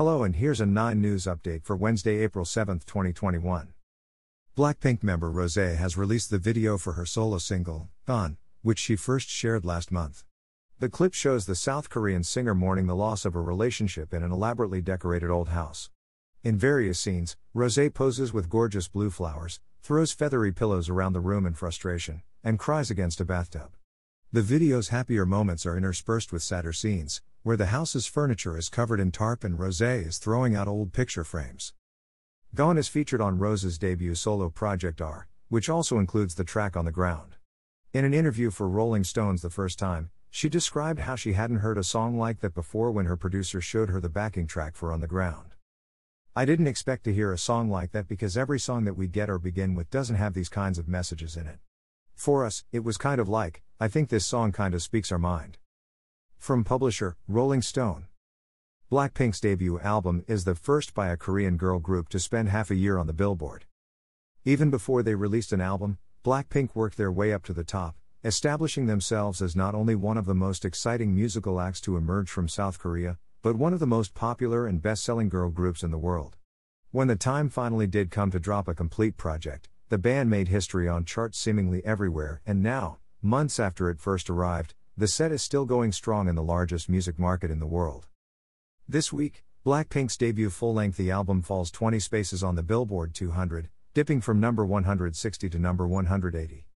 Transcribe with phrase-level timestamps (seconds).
[0.00, 3.74] Hello, and here's a 9 news update for Wednesday, April 7, 2021.
[4.56, 9.28] Blackpink member Rose has released the video for her solo single, Gone, which she first
[9.28, 10.24] shared last month.
[10.78, 14.32] The clip shows the South Korean singer mourning the loss of a relationship in an
[14.32, 15.90] elaborately decorated old house.
[16.42, 21.44] In various scenes, Rose poses with gorgeous blue flowers, throws feathery pillows around the room
[21.44, 23.72] in frustration, and cries against a bathtub.
[24.32, 29.00] The video's happier moments are interspersed with sadder scenes, where the house's furniture is covered
[29.00, 31.72] in tarp and Rose is throwing out old picture frames.
[32.54, 36.84] Gone is featured on Rose's debut solo project R, which also includes the track On
[36.84, 37.36] the Ground.
[37.94, 41.78] In an interview for Rolling Stones the first time, she described how she hadn't heard
[41.78, 45.00] a song like that before when her producer showed her the backing track for On
[45.00, 45.54] the Ground.
[46.36, 49.30] I didn't expect to hear a song like that because every song that we get
[49.30, 51.58] or begin with doesn't have these kinds of messages in it.
[52.14, 55.18] For us, it was kind of like, I think this song kind of speaks our
[55.18, 55.56] mind.
[56.40, 58.06] From publisher, Rolling Stone.
[58.90, 62.74] Blackpink's debut album is the first by a Korean girl group to spend half a
[62.74, 63.66] year on the Billboard.
[64.46, 68.86] Even before they released an album, Blackpink worked their way up to the top, establishing
[68.86, 72.78] themselves as not only one of the most exciting musical acts to emerge from South
[72.78, 76.38] Korea, but one of the most popular and best selling girl groups in the world.
[76.90, 80.88] When the time finally did come to drop a complete project, the band made history
[80.88, 85.64] on charts seemingly everywhere, and now, months after it first arrived, the set is still
[85.64, 88.06] going strong in the largest music market in the world.
[88.86, 94.20] This week, Blackpink's debut full length album falls 20 spaces on the Billboard 200, dipping
[94.20, 96.66] from number 160 to number 180.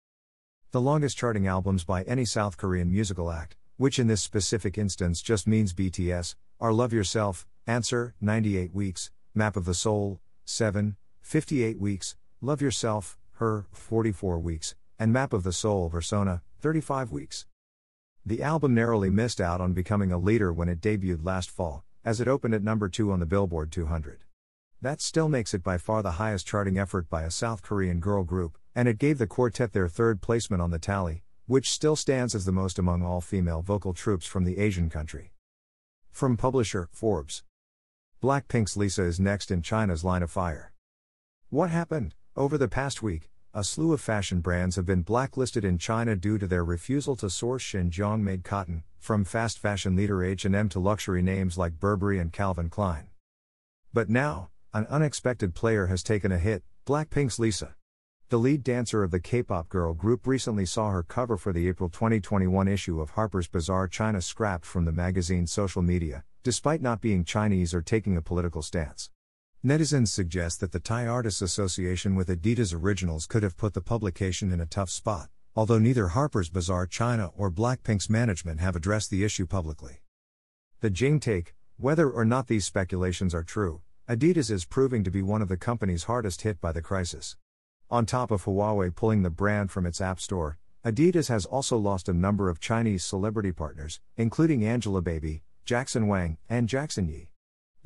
[0.70, 5.20] The longest charting albums by any South Korean musical act, which in this specific instance
[5.20, 11.78] just means BTS, are Love Yourself, Answer, 98 weeks, Map of the Soul, 7, 58
[11.78, 17.44] weeks, Love Yourself, Her, 44 weeks, and Map of the Soul Persona, 35 weeks.
[18.26, 22.22] The album narrowly missed out on becoming a leader when it debuted last fall, as
[22.22, 24.24] it opened at number 2 on the Billboard 200.
[24.80, 28.24] That still makes it by far the highest charting effort by a South Korean girl
[28.24, 32.34] group, and it gave the quartet their third placement on the tally, which still stands
[32.34, 35.34] as the most among all female vocal troupes from the Asian country.
[36.10, 37.42] From publisher Forbes.
[38.22, 40.72] Blackpink's Lisa is next in China's line of fire.
[41.50, 42.14] What happened?
[42.36, 46.38] Over the past week, a slew of fashion brands have been blacklisted in China due
[46.38, 51.22] to their refusal to source Xinjiang made cotton, from fast fashion leader H&M to luxury
[51.22, 53.06] names like Burberry and Calvin Klein.
[53.92, 57.76] But now, an unexpected player has taken a hit, Blackpink's Lisa.
[58.28, 61.88] The lead dancer of the K-pop girl group recently saw her cover for the April
[61.88, 67.22] 2021 issue of Harper's Bazaar China scrapped from the magazine's social media, despite not being
[67.22, 69.10] Chinese or taking a political stance.
[69.64, 74.52] Netizens suggest that the Thai Artists Association with Adidas Originals could have put the publication
[74.52, 79.24] in a tough spot, although neither Harper's Bazaar China or Blackpink's management have addressed the
[79.24, 80.02] issue publicly.
[80.80, 85.22] The Jing take, whether or not these speculations are true, Adidas is proving to be
[85.22, 87.36] one of the companies hardest hit by the crisis.
[87.90, 92.06] On top of Huawei pulling the brand from its App Store, Adidas has also lost
[92.06, 97.30] a number of Chinese celebrity partners, including Angelababy, Jackson Wang, and Jackson Yee.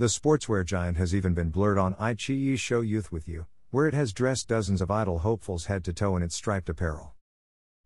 [0.00, 3.94] The sportswear giant has even been blurred on iQIYI's show Youth with You, where it
[3.94, 7.14] has dressed dozens of idol hopefuls head to toe in its striped apparel.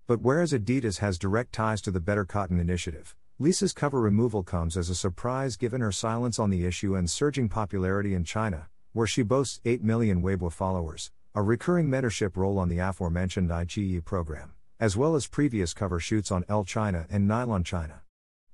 [0.06, 4.76] But whereas Adidas has direct ties to the Better Cotton Initiative, Lisa's cover removal comes
[4.76, 9.06] as a surprise given her silence on the issue and surging popularity in China, where
[9.06, 14.52] she boasts 8 million Weibo followers, a recurring mentorship role on the aforementioned iQIYI program,
[14.78, 18.02] as well as previous cover shoots on Elle China and Nylon China.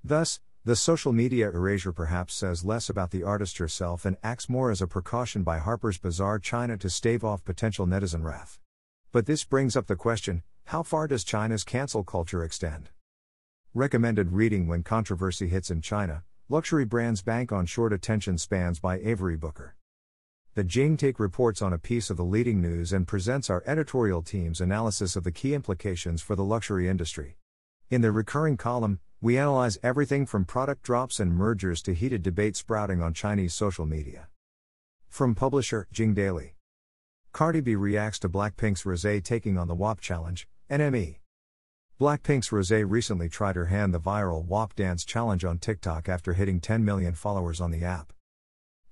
[0.04, 4.70] Thus, the social media erasure perhaps says less about the artist herself and acts more
[4.70, 8.60] as a precaution by Harper's Bazaar China to stave off potential netizen wrath.
[9.10, 12.90] But this brings up the question how far does China's cancel culture extend?
[13.72, 18.98] Recommended reading when controversy hits in China Luxury Brands Bank on Short Attention Spans by
[18.98, 19.74] Avery Booker.
[20.54, 24.20] The Jing Take reports on a piece of the leading news and presents our editorial
[24.20, 27.38] team's analysis of the key implications for the luxury industry.
[27.88, 32.54] In the recurring column, we analyze everything from product drops and mergers to heated debate
[32.54, 34.28] sprouting on Chinese social media.
[35.08, 36.54] From publisher Jing Daily.
[37.32, 41.16] Cardi B reacts to Blackpink's Rosé taking on the WAP challenge, NME.
[42.00, 46.60] Blackpink's Rosé recently tried her hand the viral WAP dance challenge on TikTok after hitting
[46.60, 48.12] 10 million followers on the app.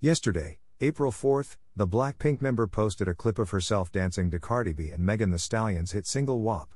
[0.01, 4.91] Yesterday, April 4th, the Blackpink member posted a clip of herself dancing to Cardi B
[4.91, 6.75] and Megan Thee Stallion's hit single WAP.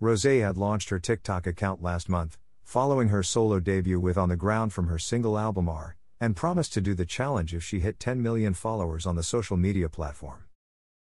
[0.00, 2.36] Rose had launched her TikTok account last month,
[2.68, 6.74] following her solo debut with On the Ground from her single album R, and promised
[6.74, 10.44] to do the challenge if she hit 10 million followers on the social media platform.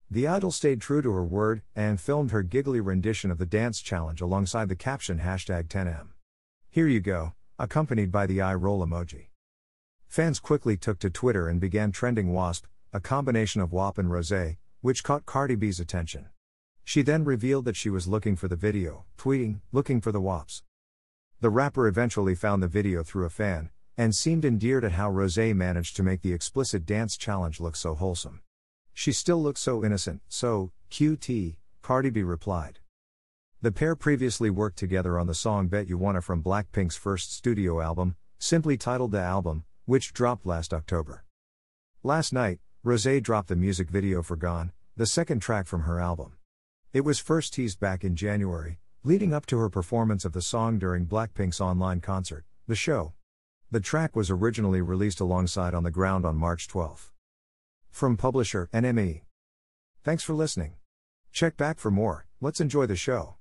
[0.09, 3.81] The idol stayed true to her word and filmed her giggly rendition of the dance
[3.81, 6.11] challenge alongside the caption hashtag 10M.
[6.71, 9.31] Here you go, accompanied by the eye roll emoji.
[10.07, 14.55] Fans quickly took to Twitter and began trending WASP, a combination of WAP and Rose,
[14.83, 16.29] which caught Cardi B's attention.
[16.85, 20.63] She then revealed that she was looking for the video, tweeting, looking for the WAPs.
[21.43, 25.39] The rapper eventually found the video through a fan, and seemed endeared at how Rose
[25.39, 28.43] managed to make the explicit dance challenge look so wholesome.
[28.93, 32.81] She still looks so innocent, so, QT, Cardi B replied.
[33.63, 37.81] The pair previously worked together on the song Bet You Wanna from Blackpink's first studio
[37.81, 41.25] album, simply titled The Album, which dropped last October.
[42.03, 46.35] Last night, Rose dropped the music video for Gone, the second track from her album.
[46.93, 50.79] It was first teased back in January, leading up to her performance of the song
[50.79, 53.15] during Blackpink's online concert, The Show.
[53.71, 57.11] The track was originally released alongside On the Ground on March 12.
[57.91, 59.23] From publisher NME.
[60.05, 60.75] Thanks for listening.
[61.33, 63.37] Check back for more, let's enjoy the show.